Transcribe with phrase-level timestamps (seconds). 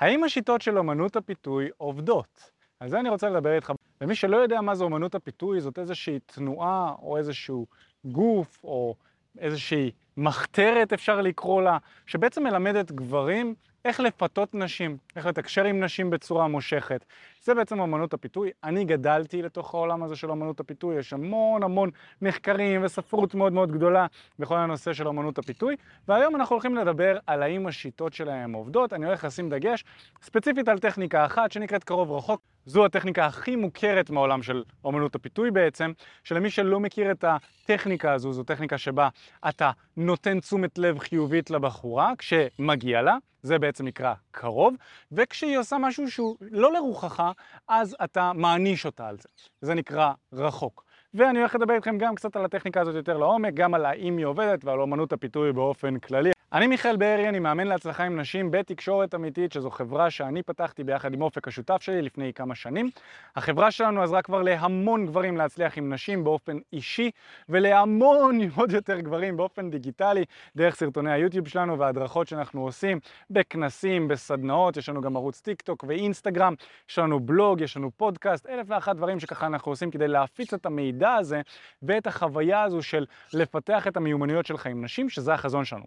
[0.00, 2.50] האם השיטות של אמנות הפיתוי עובדות?
[2.80, 3.72] על זה אני רוצה לדבר איתך.
[4.00, 7.66] ומי שלא יודע מה זה אמנות הפיתוי, זאת איזושהי תנועה או איזשהו
[8.04, 8.94] גוף או
[9.38, 13.54] איזושהי מחתרת אפשר לקרוא לה, שבעצם מלמדת גברים
[13.88, 17.04] איך לפתות נשים, איך לתקשר עם נשים בצורה מושכת.
[17.42, 18.50] זה בעצם אמנות הפיתוי.
[18.64, 21.90] אני גדלתי לתוך העולם הזה של אמנות הפיתוי, יש המון המון
[22.22, 24.06] מחקרים וספרות מאוד מאוד גדולה
[24.38, 25.76] בכל הנושא של אמנות הפיתוי,
[26.08, 28.92] והיום אנחנו הולכים לדבר על האם השיטות שלהם עובדות.
[28.92, 29.84] אני הולך לשים דגש
[30.22, 32.40] ספציפית על טכניקה אחת שנקראת קרוב רחוק.
[32.68, 35.92] זו הטכניקה הכי מוכרת מהעולם של אמנות הפיתוי בעצם,
[36.24, 39.08] שלמי שלא מכיר את הטכניקה הזו, זו טכניקה שבה
[39.48, 44.74] אתה נותן תשומת לב חיובית לבחורה כשמגיע לה, זה בעצם נקרא קרוב,
[45.12, 47.22] וכשהיא עושה משהו שהוא לא לרוחך,
[47.68, 49.28] אז אתה מעניש אותה על זה.
[49.60, 50.84] זה נקרא רחוק.
[51.14, 54.26] ואני הולך לדבר איתכם גם קצת על הטכניקה הזאת יותר לעומק, גם על האם היא
[54.26, 56.30] עובדת ועל אמנות הפיתוי באופן כללי.
[56.52, 61.14] אני מיכאל בארי, אני מאמן להצלחה עם נשים בתקשורת אמיתית, שזו חברה שאני פתחתי ביחד
[61.14, 62.90] עם אופק השותף שלי לפני כמה שנים.
[63.36, 67.10] החברה שלנו עזרה כבר להמון גברים להצליח עם נשים באופן אישי,
[67.48, 70.24] ולהמון עוד יותר גברים באופן דיגיטלי,
[70.56, 73.00] דרך סרטוני היוטיוב שלנו וההדרכות שאנחנו עושים,
[73.30, 76.54] בכנסים, בסדנאות, יש לנו גם ערוץ טיק טוק ואינסטגרם,
[76.90, 80.66] יש לנו בלוג, יש לנו פודקאסט, אלף ואחת דברים שככה אנחנו עושים כדי להפיץ את
[80.66, 81.40] המידע הזה
[81.82, 85.84] ואת החוויה הזו של לפתח את המיומנויות שלך עם נשים, שזה החזון שלנו.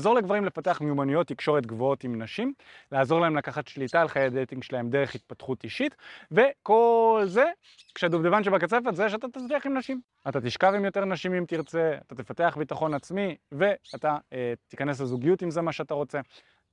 [0.00, 2.52] לעזור לגברים לפתח מיומנויות תקשורת גבוהות עם נשים,
[2.92, 5.94] לעזור להם לקחת שליטה על חיי ה dating שלהם דרך התפתחות אישית,
[6.30, 7.44] וכל זה
[7.94, 10.00] כשהדובדבן שבקצפת זה שאתה תצליח עם נשים.
[10.28, 15.42] אתה תשכב עם יותר נשים אם תרצה, אתה תפתח ביטחון עצמי, ואתה אה, תיכנס לזוגיות
[15.42, 16.20] אם זה מה שאתה רוצה.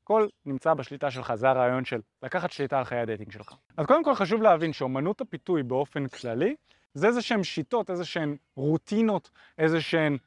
[0.03, 3.53] הכל נמצא בשליטה שלך, זה הרעיון של לקחת שליטה על חיי ה dating שלך.
[3.77, 6.55] אז קודם כל חשוב להבין שאומנות הפיתוי באופן כללי,
[6.93, 10.17] זה איזה שהן שיטות, איזה שהן רוטינות, איזה שהן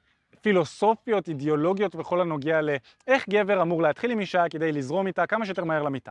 [0.40, 5.64] פילוסופיות, אידיאולוגיות בכל הנוגע לאיך גבר אמור להתחיל עם אישה כדי לזרום איתה כמה שיותר
[5.64, 6.10] מהר למיטה.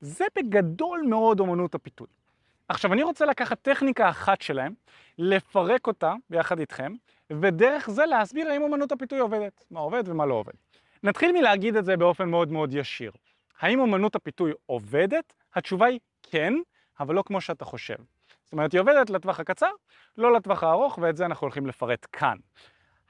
[0.00, 2.06] זה בגדול מאוד אומנות הפיתוי.
[2.68, 4.72] עכשיו אני רוצה לקחת טכניקה אחת שלהם,
[5.18, 6.94] לפרק אותה ביחד איתכם,
[7.30, 10.52] ודרך זה להסביר האם אומנות הפיתוי עובדת, מה עובד ומה לא עובד.
[11.02, 13.12] נתחיל מלהגיד את זה באופן מאוד מאוד ישיר.
[13.60, 15.34] האם אומנות הפיתוי עובדת?
[15.54, 16.54] התשובה היא כן,
[17.00, 17.96] אבל לא כמו שאתה חושב.
[18.44, 19.70] זאת אומרת, היא עובדת לטווח הקצר,
[20.18, 22.36] לא לטווח הארוך, ואת זה אנחנו הולכים לפרט כאן.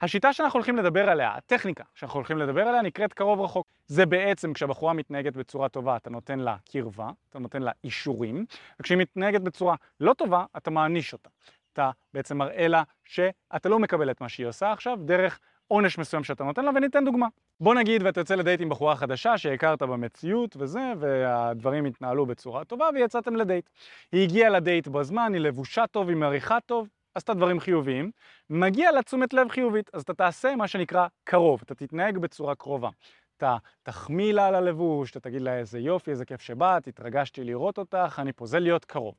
[0.04, 3.66] השיטה שאנחנו הולכים לדבר עליה, הטכניקה שאנחנו הולכים לדבר עליה, נקראת קרוב רחוק.
[3.86, 8.44] זה בעצם כשהבחורה מתנהגת בצורה טובה, אתה נותן לה קרבה, אתה נותן לה אישורים,
[8.80, 11.30] וכשהיא מתנהגת בצורה לא טובה, אתה מעניש אותה.
[11.72, 16.24] אתה בעצם מראה לה שאתה לא מקבל את מה שהיא עושה עכשיו, דרך עונש מסוים
[16.24, 17.26] שאתה נותן לה, וניתן דוגמה.
[17.60, 22.88] בוא נגיד ואתה יוצא לדייט עם בחורה חדשה שהכרת במציאות וזה, והדברים התנהלו בצורה טובה
[22.94, 23.70] ויצאתם לדייט.
[24.12, 28.10] היא הגיעה לדייט בזמן, היא לבושה טוב, היא מריחה טוב, עשתה דברים חיוביים,
[28.50, 32.88] מגיע לתשומת לב חיובית, אז אתה תעשה מה שנקרא קרוב, אתה תתנהג בצורה קרובה.
[33.36, 37.78] אתה תחמיא לה על הלבוש, אתה תגיד לה איזה יופי, איזה כיף שבאת, התרגשתי לראות
[37.78, 39.14] אותך, אני פה, זה להיות קרוב.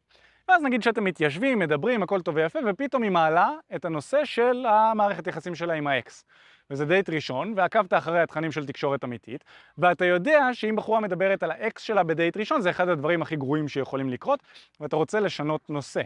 [0.47, 5.27] ואז נגיד שאתם מתיישבים, מדברים, הכל טוב ויפה, ופתאום היא מעלה את הנושא של המערכת
[5.27, 6.25] יחסים שלה עם האקס.
[6.69, 9.43] וזה דייט ראשון, ועקבת אחרי התכנים של תקשורת אמיתית,
[9.77, 13.67] ואתה יודע שאם בחורה מדברת על האקס שלה בדייט ראשון, זה אחד הדברים הכי גרועים
[13.67, 14.39] שיכולים לקרות,
[14.79, 16.01] ואתה רוצה לשנות נושא.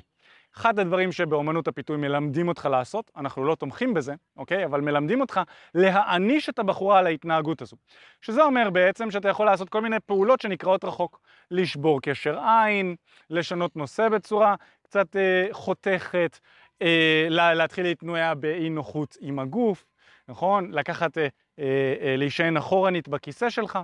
[0.55, 4.65] אחד הדברים שבאומנות הפיתוי מלמדים אותך לעשות, אנחנו לא תומכים בזה, אוקיי?
[4.65, 5.41] אבל מלמדים אותך
[5.75, 7.77] להעניש את הבחורה על ההתנהגות הזו.
[8.21, 11.21] שזה אומר בעצם שאתה יכול לעשות כל מיני פעולות שנקראות רחוק.
[11.51, 12.95] לשבור קשר עין,
[13.29, 16.39] לשנות נושא בצורה קצת אה, חותכת,
[16.81, 19.85] אה, להתחיל להתנועע באי נוחות עם הגוף,
[20.27, 20.71] נכון?
[20.71, 21.27] לקחת, אה,
[21.59, 23.79] אה, אה, להישען אחורנית בכיסא שלך,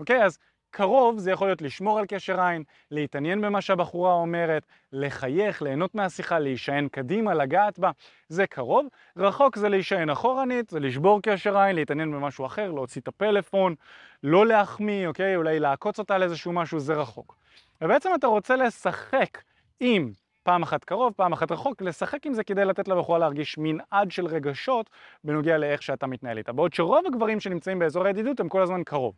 [0.00, 0.24] אוקיי?
[0.24, 0.38] אז
[0.76, 6.38] קרוב זה יכול להיות לשמור על קשר עין, להתעניין במה שהבחורה אומרת, לחייך, ליהנות מהשיחה,
[6.38, 7.90] להישען קדימה, לגעת בה,
[8.28, 8.86] זה קרוב.
[9.16, 13.74] רחוק זה להישען אחורנית, זה לשבור קשר עין, להתעניין במשהו אחר, להוציא את הפלאפון,
[14.22, 15.36] לא להחמיא, אוקיי?
[15.36, 17.36] אולי לעקוץ אותה על איזשהו משהו, זה רחוק.
[17.80, 19.42] ובעצם אתה רוצה לשחק
[19.80, 20.12] עם
[20.42, 24.26] פעם אחת קרוב, פעם אחת רחוק, לשחק עם זה כדי לתת לבחורה להרגיש מנעד של
[24.26, 24.90] רגשות
[25.24, 26.52] בנוגע לאיך שאתה מתנהל איתה.
[26.52, 29.14] בעוד שרוב הגברים שנמצאים באזור הידידות הם כל הזמן קרוב.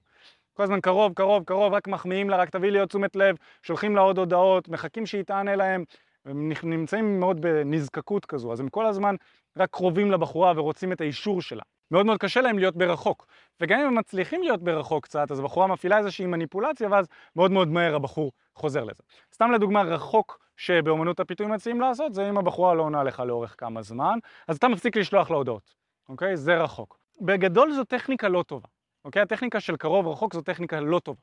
[0.58, 3.96] כל הזמן קרוב, קרוב, קרוב, רק מחמיאים לה, רק תביא לי עוד תשומת לב, שולחים
[3.96, 5.84] לה עוד הודעות, מחכים שהיא תענה להם,
[6.24, 9.14] הם נמצאים מאוד בנזקקות כזו, אז הם כל הזמן
[9.56, 11.62] רק קרובים לבחורה ורוצים את האישור שלה.
[11.90, 13.26] מאוד מאוד קשה להם להיות ברחוק.
[13.60, 17.06] וגם אם הם מצליחים להיות ברחוק קצת, אז הבחורה מפעילה איזושהי מניפולציה, ואז
[17.36, 19.02] מאוד מאוד מהר הבחור חוזר לזה.
[19.34, 23.82] סתם לדוגמה, רחוק שבאמנות הפיתוי מציעים לעשות, זה אם הבחורה לא עונה לך לאורך כמה
[23.82, 24.18] זמן,
[24.48, 25.74] אז אתה מפסיק לשלוח לה הודעות,
[26.08, 26.36] אוקיי?
[26.36, 26.98] זה רחוק.
[27.20, 28.77] בגדול זו טכניקה לא טובה.
[29.08, 29.22] אוקיי?
[29.22, 31.20] הטכניקה של קרוב רחוק זו טכניקה לא טובה.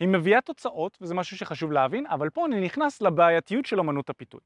[0.00, 4.40] היא מביאה תוצאות, וזה משהו שחשוב להבין, אבל פה אני נכנס לבעייתיות של אמנות הפיתוי.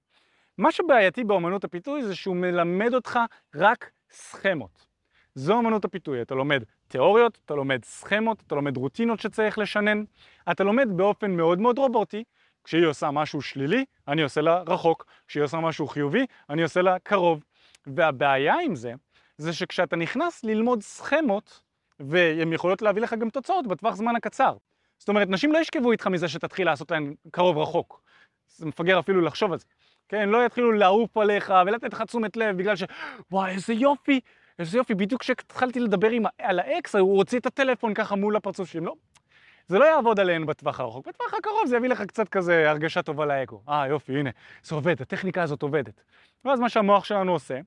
[0.58, 3.18] מה שבעייתי באמנות הפיתוי זה שהוא מלמד אותך
[3.54, 4.86] רק סכמות.
[5.34, 10.04] זו אמנות הפיתוי, אתה לומד תיאוריות, אתה לומד סכמות, אתה לומד רוטינות שצריך לשנן,
[10.50, 12.24] אתה לומד באופן מאוד מאוד רובוטי,
[12.64, 16.98] כשהיא עושה משהו שלילי, אני עושה לה רחוק, כשהיא עושה משהו חיובי, אני עושה לה
[16.98, 17.44] קרוב.
[17.86, 18.92] והבעיה עם זה,
[19.38, 21.67] זה שכשאתה נכנס ללמוד סכמות,
[22.00, 24.56] והן יכולות להביא לך גם תוצאות בטווח זמן הקצר.
[24.98, 28.02] זאת אומרת, נשים לא ישכבו איתך מזה שתתחיל לעשות להן קרוב רחוק.
[28.48, 29.64] זה מפגר אפילו לחשוב על זה.
[30.08, 32.82] כן, לא יתחילו לעוף עליך ולתת לך תשומת לב בגלל ש...
[33.30, 34.20] וואי, איזה יופי,
[34.58, 38.68] איזה יופי, בדיוק כשהתחלתי לדבר עם, על האקס, הוא הוציא את הטלפון ככה מול הפרצוף
[38.68, 38.80] שלי.
[38.80, 38.94] לא,
[39.66, 41.08] זה לא יעבוד עליהן בטווח הרחוק.
[41.08, 43.62] בטווח הקרוב זה יביא לך קצת כזה הרגשה טובה לאגו.
[43.68, 44.30] אה, יופי, הנה,
[44.62, 46.02] זה עובד, הטכניקה הזאת עובדת.
[46.44, 47.60] ואז מה שהמוח שלנו עושה,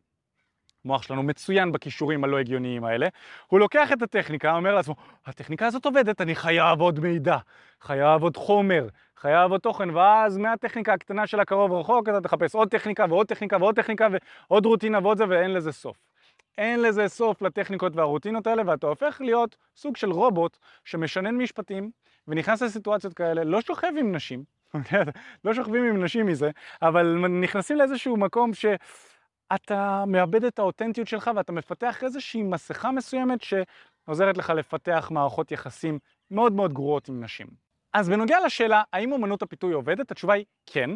[0.86, 3.08] המוח שלנו מצוין בכישורים הלא הגיוניים האלה,
[3.48, 4.96] הוא לוקח את הטכניקה, אומר לעצמו,
[5.26, 7.38] הטכניקה הזאת עובדת, אני חייב עוד מידע,
[7.82, 8.88] חייב עוד חומר,
[9.18, 13.58] חייב עוד תוכן, ואז מהטכניקה הקטנה של הקרוב רחוק אתה תחפש עוד טכניקה ועוד טכניקה
[13.60, 14.08] ועוד טכניקה
[14.50, 15.98] ועוד רוטינה ועוד זה, ואין לזה סוף.
[16.58, 21.92] אין לזה סוף לטכניקות והרוטינות האלה, ואתה הופך להיות סוג של רובוט שמשנן משפטים
[22.28, 24.44] ונכנס לסיטואציות כאלה, לא שוכב עם נשים,
[25.46, 26.52] לא שוכבים עם נשים מזה,
[26.82, 28.66] אבל נכנסים לאיזשהו מקום ש...
[29.56, 36.00] אתה מאבד את האותנטיות שלך ואתה מפתח איזושהי מסכה מסוימת שעוזרת לך לפתח מערכות יחסים
[36.32, 37.48] מאוד מאוד גרועות עם נשים.
[37.94, 40.90] אז בנוגע לשאלה האם אומנות הפיתוי עובדת, התשובה היא כן,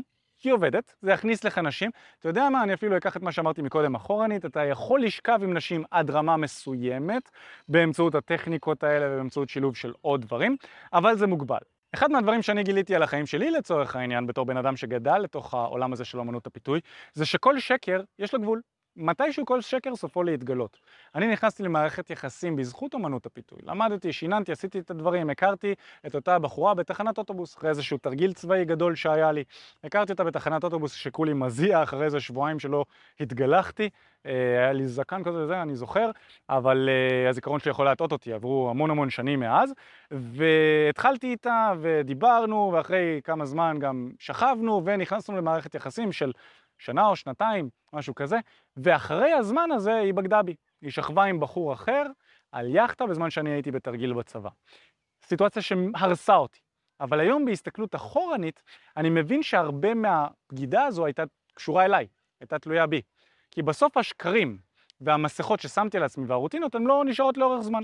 [0.43, 1.91] היא עובדת, זה יכניס לך נשים.
[2.19, 5.53] אתה יודע מה, אני אפילו אקח את מה שאמרתי מקודם אחורנית, אתה יכול לשכב עם
[5.53, 7.29] נשים עד רמה מסוימת
[7.69, 10.55] באמצעות הטכניקות האלה ובאמצעות שילוב של עוד דברים,
[10.93, 11.74] אבל זה מוגבל.
[11.95, 15.93] אחד מהדברים שאני גיליתי על החיים שלי לצורך העניין, בתור בן אדם שגדל לתוך העולם
[15.93, 16.79] הזה של אמנות הפיתוי,
[17.13, 18.61] זה שכל שקר יש לו גבול.
[18.97, 20.79] מתישהו כל שקר סופו להתגלות.
[21.15, 23.59] אני נכנסתי למערכת יחסים בזכות אמנות הפיתוי.
[23.63, 25.73] למדתי, שיננתי, עשיתי את הדברים, הכרתי
[26.05, 29.43] את אותה בחורה בתחנת אוטובוס, אחרי איזשהו תרגיל צבאי גדול שהיה לי.
[29.83, 32.85] הכרתי אותה בתחנת אוטובוס שכולי מזיע אחרי איזה שבועיים שלא
[33.19, 33.89] התגלחתי.
[34.25, 36.11] אה, היה לי זקן כזה וזה, אני זוכר,
[36.49, 39.73] אבל uh, הזיכרון שלי יכול להטעות אותי, עברו המון המון שנים מאז.
[40.11, 46.31] והתחלתי איתה ודיברנו, ואחרי כמה זמן גם שכבנו ונכנסנו למערכת יחסים של
[46.79, 48.37] שנה או שנתיים, משהו כזה,
[48.77, 50.55] ואחרי הזמן הזה היא בגדה בי.
[50.81, 52.03] היא שכבה עם בחור אחר
[52.51, 54.49] על יאכטה בזמן שאני הייתי בתרגיל בצבא.
[55.23, 56.59] סיטואציה שהרסה אותי.
[56.99, 58.63] אבל היום בהסתכלות אחורנית,
[58.97, 61.23] אני מבין שהרבה מהבגידה הזו הייתה
[61.53, 62.07] קשורה אליי,
[62.39, 63.01] הייתה תלויה בי.
[63.51, 64.57] כי בסוף השקרים
[65.01, 67.81] והמסכות ששמתי על עצמי והרוטינות הן לא נשארות לאורך זמן.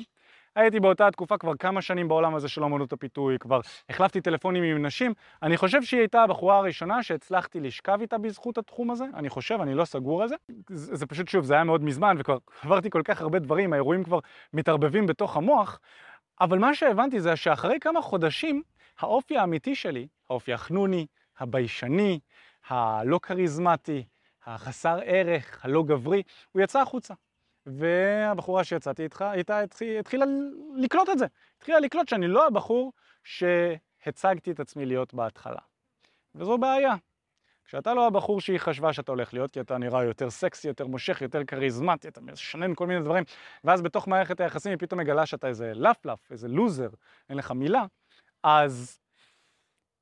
[0.56, 3.60] הייתי באותה תקופה כבר כמה שנים בעולם הזה של אמנות הפיתוי, כבר
[3.90, 5.14] החלפתי טלפונים עם נשים.
[5.44, 9.06] אני חושב שהיא הייתה הבחורה הראשונה שהצלחתי לשכב איתה בזכות התחום הזה.
[9.14, 10.36] אני חושב, אני לא סגור על זה.
[10.70, 14.04] זה, זה פשוט, שוב, זה היה מאוד מזמן, וכבר עברתי כל כך הרבה דברים, האירועים
[14.04, 14.20] כבר
[14.54, 15.80] מתערבבים בתוך המוח.
[16.42, 18.62] אבל מה שהבנתי זה שאחרי כמה חודשים,
[19.00, 21.06] האופי האמיתי שלי, האופי החנוני,
[21.40, 22.20] הביישני,
[22.70, 24.04] הלא כריזמטי,
[24.46, 27.14] החסר ערך, הלא גברי, הוא יצא החוצה.
[27.66, 29.60] והבחורה שיצאתי איתך, איתה
[30.00, 30.26] התחילה
[30.76, 31.26] לקלוט את זה.
[31.58, 32.94] התחילה לקלוט שאני לא הבחור
[33.24, 35.60] שהצגתי את עצמי להיות בהתחלה.
[36.36, 36.96] וזו בעיה.
[37.66, 41.22] כשאתה לא הבחור שהיא חשבה שאתה הולך להיות, כי אתה נראה יותר סקסי, יותר מושך,
[41.22, 43.24] יותר כריזמטי, אתה משנן כל מיני דברים,
[43.64, 46.90] ואז בתוך מערכת היחסים היא פתאום מגלה שאתה איזה לפלף, איזה לוזר,
[47.30, 47.86] אין לך מילה,
[48.44, 49.00] אז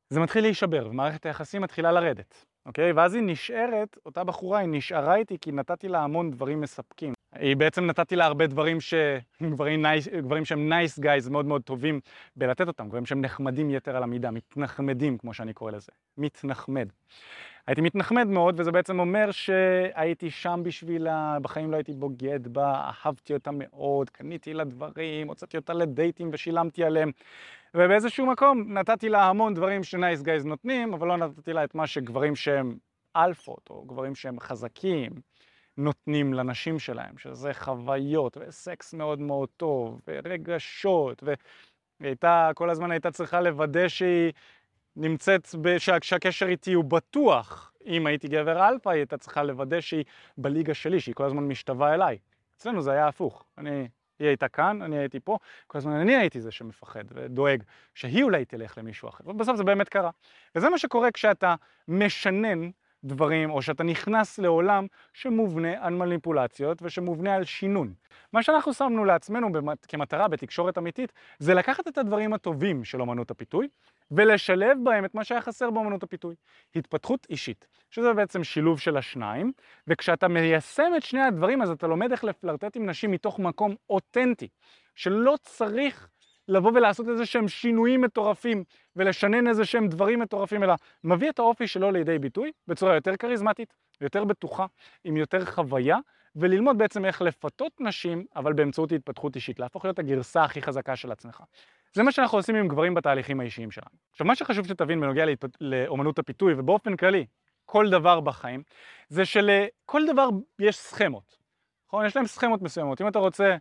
[0.10, 2.92] זה מתחיל להישבר, ומערכת היחסים מתחילה לרדת, אוקיי?
[2.92, 7.19] ואז היא נשארת, אותה בחורה, היא נשארה איתי כי נתתי לה המון דברים מספקים.
[7.34, 8.94] היא בעצם נתתי לה הרבה דברים, ש...
[9.44, 10.08] גברים, nice...
[10.08, 12.00] גברים שהם nice guys מאוד מאוד טובים
[12.36, 16.90] בלתת אותם, גברים שהם נחמדים יתר על המידה, מתנחמדים כמו שאני קורא לזה, מתנחמד.
[17.68, 23.34] הייתי מתנחמד מאוד וזה בעצם אומר שהייתי שם בשבילה, בחיים לא הייתי בוגד בה, אהבתי
[23.34, 27.12] אותה מאוד, קניתי לה דברים, הוצאתי אותה לדייטים ושילמתי עליהם
[27.74, 31.76] ובאיזשהו מקום נתתי לה המון דברים ש nice guys נותנים, אבל לא נתתי לה את
[31.76, 32.78] מה שגברים שהם
[33.16, 35.12] אלפות או גברים שהם חזקים
[35.80, 41.38] נותנים לנשים שלהם, שזה חוויות וסקס מאוד מאוד טוב ורגשות והיא
[42.00, 44.32] הייתה, כל הזמן הייתה צריכה לוודא שהיא
[44.96, 47.72] נמצאת, שה, שהקשר איתי הוא בטוח.
[47.86, 50.04] אם הייתי גבר אלפא היא הייתה צריכה לוודא שהיא
[50.38, 52.18] בליגה שלי, שהיא כל הזמן משתווה אליי.
[52.58, 53.46] אצלנו זה היה הפוך.
[53.58, 53.88] אני,
[54.20, 58.46] היא הייתה כאן, אני הייתי פה, כל הזמן אני הייתי זה שמפחד ודואג שהיא אולי
[58.46, 59.24] תלך למישהו אחר.
[59.28, 60.10] ובסוף זה באמת קרה.
[60.56, 61.56] וזה מה שקורה כשאתה
[61.88, 62.70] משנן
[63.04, 67.94] דברים, או שאתה נכנס לעולם שמובנה על מניפולציות ושמובנה על שינון.
[68.34, 69.50] מה שאנחנו שמנו לעצמנו
[69.88, 73.68] כמטרה בתקשורת אמיתית, זה לקחת את הדברים הטובים של אמנות הפיתוי,
[74.12, 76.36] ולשלב בהם את מה שהיה חסר באמנות הפיתוי.
[76.76, 79.52] התפתחות אישית, שזה בעצם שילוב של השניים,
[79.88, 84.48] וכשאתה מיישם את שני הדברים, אז אתה לומד איך לפלרטט עם נשים מתוך מקום אותנטי,
[84.96, 86.10] שלא צריך
[86.50, 88.64] לבוא ולעשות איזה שהם שינויים מטורפים
[88.96, 93.74] ולשנן איזה שהם דברים מטורפים, אלא מביא את האופי שלו לידי ביטוי בצורה יותר כריזמטית,
[94.02, 94.66] יותר בטוחה,
[95.04, 95.98] עם יותר חוויה,
[96.36, 101.12] וללמוד בעצם איך לפתות נשים, אבל באמצעות התפתחות אישית, להפוך להיות הגרסה הכי חזקה של
[101.12, 101.44] עצמך.
[101.94, 103.96] זה מה שאנחנו עושים עם גברים בתהליכים האישיים שלנו.
[104.12, 105.48] עכשיו, מה שחשוב שתבין בנוגע להתפ...
[105.62, 107.26] לאומנות הפיתוי, ובאופן כללי,
[107.66, 108.64] כל דבר בחיים,
[109.10, 110.30] זה שלכל דבר
[110.60, 111.38] יש סכמות.
[111.88, 112.06] נכון?
[112.06, 113.02] יש להם סכמות מסוימות.
[113.02, 113.56] אם אתה רוצה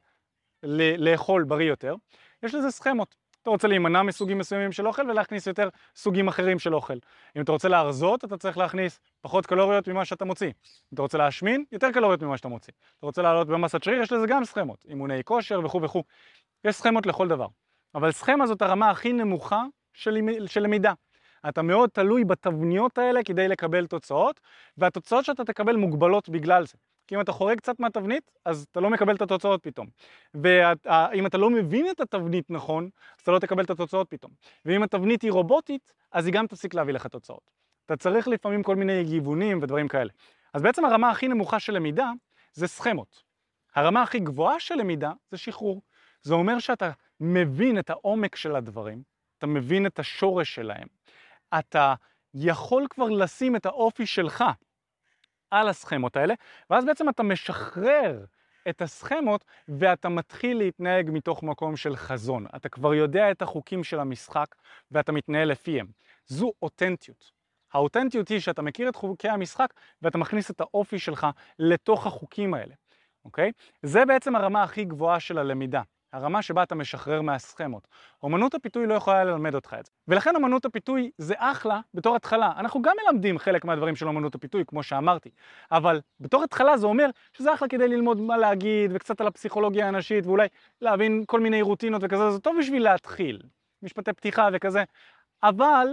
[0.98, 1.94] לאכול בריא יותר,
[2.42, 3.16] יש לזה סכמות.
[3.42, 6.96] אתה רוצה להימנע מסוגים מסוימים של אוכל ולהכניס יותר סוגים אחרים של אוכל.
[7.36, 10.46] אם אתה רוצה להרזות, אתה צריך להכניס פחות קלוריות ממה שאתה מוציא.
[10.46, 10.52] אם
[10.94, 12.72] אתה רוצה להשמין, יותר קלוריות ממה שאתה מוציא.
[12.98, 14.84] אתה רוצה לעלות במסת שריר, יש לזה גם סכמות.
[14.88, 16.02] אימוני כושר וכו' וכו'.
[16.64, 17.46] יש סכמות לכל דבר.
[17.94, 20.92] אבל סכמה זאת הרמה הכי נמוכה של, של למידה.
[21.48, 24.40] אתה מאוד תלוי בתבניות האלה כדי לקבל תוצאות,
[24.76, 26.78] והתוצאות שאתה תקבל מוגבלות בגלל זה.
[27.08, 29.86] כי אם אתה חורג קצת מהתבנית, אז אתה לא מקבל את התוצאות פתאום.
[30.34, 34.32] ואם אתה לא מבין את התבנית נכון, אז אתה לא תקבל את התוצאות פתאום.
[34.64, 37.50] ואם התבנית היא רובוטית, אז היא גם תפסיק להביא לך תוצאות.
[37.86, 40.10] אתה צריך לפעמים כל מיני גיוונים ודברים כאלה.
[40.54, 42.10] אז בעצם הרמה הכי נמוכה של למידה
[42.52, 43.22] זה סכמות.
[43.74, 45.82] הרמה הכי גבוהה של למידה זה שחרור.
[46.22, 49.02] זה אומר שאתה מבין את העומק של הדברים,
[49.38, 50.86] אתה מבין את השורש שלהם,
[51.58, 51.94] אתה
[52.34, 54.44] יכול כבר לשים את האופי שלך
[55.50, 56.34] על הסכמות האלה,
[56.70, 58.24] ואז בעצם אתה משחרר
[58.68, 62.46] את הסכמות ואתה מתחיל להתנהג מתוך מקום של חזון.
[62.56, 64.54] אתה כבר יודע את החוקים של המשחק
[64.90, 65.86] ואתה מתנהל לפיהם.
[66.26, 67.38] זו אותנטיות.
[67.72, 71.26] האותנטיות היא שאתה מכיר את חוקי המשחק ואתה מכניס את האופי שלך
[71.58, 72.74] לתוך החוקים האלה,
[73.24, 73.52] אוקיי?
[73.82, 75.82] זה בעצם הרמה הכי גבוהה של הלמידה.
[76.12, 77.88] הרמה שבה אתה משחרר מהסכמות.
[78.22, 79.92] אומנות הפיתוי לא יכולה ללמד אותך את זה.
[80.08, 82.52] ולכן אומנות הפיתוי זה אחלה בתור התחלה.
[82.56, 85.30] אנחנו גם מלמדים חלק מהדברים של אומנות הפיתוי, כמו שאמרתי.
[85.72, 90.26] אבל בתור התחלה זה אומר שזה אחלה כדי ללמוד מה להגיד, וקצת על הפסיכולוגיה הנשית,
[90.26, 90.48] ואולי
[90.80, 93.42] להבין כל מיני רוטינות וכזה, זה טוב בשביל להתחיל.
[93.82, 94.84] משפטי פתיחה וכזה.
[95.42, 95.88] אבל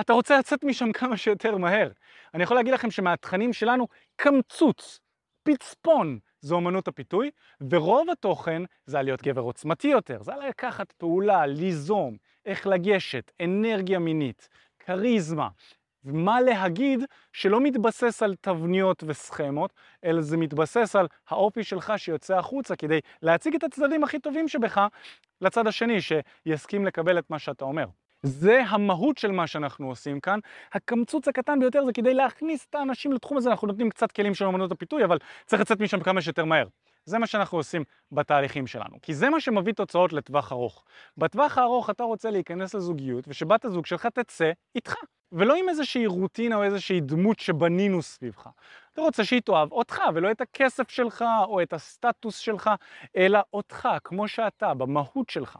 [0.00, 1.88] אתה רוצה לצאת משם כמה שיותר מהר.
[2.34, 5.00] אני יכול להגיד לכם שמהתכנים שלנו, קמצוץ,
[5.42, 7.30] פצפון, זו אמנות הפיתוי,
[7.70, 13.32] ורוב התוכן זה על להיות גבר עוצמתי יותר, זה על לקחת פעולה, ליזום, איך לגשת,
[13.44, 14.48] אנרגיה מינית,
[14.78, 15.48] כריזמה,
[16.04, 17.00] ומה להגיד
[17.32, 19.72] שלא מתבסס על תבניות וסכמות,
[20.04, 24.80] אלא זה מתבסס על האופי שלך שיוצא החוצה כדי להציג את הצדדים הכי טובים שבך
[25.40, 27.86] לצד השני, שיסכים לקבל את מה שאתה אומר.
[28.24, 30.38] זה המהות של מה שאנחנו עושים כאן.
[30.72, 34.44] הקמצוץ הקטן ביותר זה כדי להכניס את האנשים לתחום הזה, אנחנו נותנים קצת כלים של
[34.44, 36.66] אמנות הפיתוי, אבל צריך לצאת משם כמה שיותר מהר.
[37.04, 40.84] זה מה שאנחנו עושים בתהליכים שלנו, כי זה מה שמביא תוצאות לטווח ארוך.
[41.18, 44.94] בטווח הארוך אתה רוצה להיכנס לזוגיות ושבת הזוג שלך תצא איתך,
[45.32, 48.48] ולא עם איזושהי רוטינה או איזושהי דמות שבנינו סביבך.
[48.92, 52.70] אתה רוצה שהיא תאהב אותך ולא את הכסף שלך או את הסטטוס שלך,
[53.16, 55.58] אלא אותך, כמו שאתה, במהות שלך.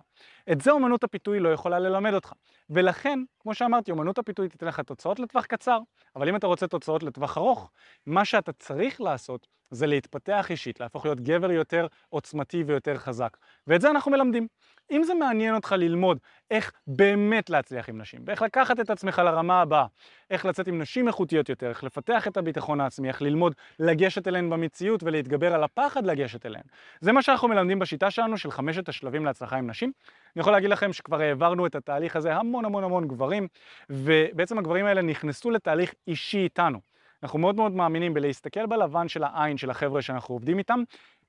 [0.52, 2.32] את זה אומנות הפיתוי לא יכולה ללמד אותך.
[2.70, 5.78] ולכן, כמו שאמרתי, אומנות הפיתוי תיתן לך תוצאות לטווח קצר,
[6.16, 7.70] אבל אם אתה רוצה תוצאות לטווח ארוך,
[8.06, 13.36] מה שאתה צריך לעשות זה להתפתח אישית, להפוך להיות גבר יותר עוצמתי ויותר חזק.
[13.66, 14.46] ואת זה אנחנו מלמדים.
[14.90, 16.18] אם זה מעניין אותך ללמוד
[16.50, 19.86] איך באמת להצליח עם נשים, ואיך לקחת את עצמך לרמה הבאה,
[20.30, 24.50] איך לצאת עם נשים איכותיות יותר, איך לפתח את הביטחון העצמי, איך ללמוד לגשת אליהן
[24.50, 26.64] במציאות ולהתגבר על הפחד לגשת אליהן.
[27.00, 29.92] זה מה שאנחנו מלמדים בשיטה שלנו של חמשת השלבים להצלחה עם נשים.
[30.36, 33.48] אני יכול להגיד לכם שכבר העברנו את התהליך הזה המון המון המון גברים,
[33.90, 36.80] ובעצם הגברים האלה נכנסו לתהליך אישי איתנו.
[37.22, 40.82] אנחנו מאוד מאוד מאמינים בלהסתכל בלבן של העין של החבר'ה שאנחנו עובדים איתם,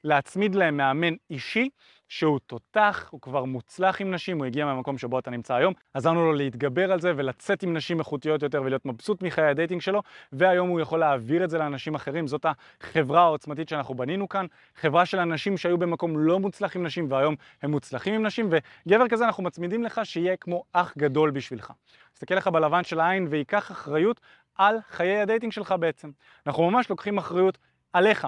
[0.06, 1.70] להצמיד להם מאמן אישי
[2.08, 6.26] שהוא תותח, הוא כבר מוצלח עם נשים, הוא הגיע מהמקום שבו אתה נמצא היום, עזרנו
[6.26, 10.02] לו להתגבר על זה ולצאת עם נשים איכותיות יותר ולהיות מבסוט מחיי ה dating שלו,
[10.32, 12.46] והיום הוא יכול להעביר את זה לאנשים אחרים, זאת
[12.82, 14.46] החברה העוצמתית שאנחנו בנינו כאן,
[14.76, 18.50] חברה של אנשים שהיו במקום לא מוצלח עם נשים והיום הם מוצלחים עם נשים,
[18.86, 21.72] וגבר כזה אנחנו מצמידים לך שיהיה כמו אח גדול בשבילך.
[22.14, 24.22] תסתכל לך בלבן של העין וייקח אחריות
[24.56, 26.12] על חיי ה dating שלך בעצם.
[26.48, 27.58] אנחנו ממש לוקחים אחריות
[27.94, 28.28] עליך.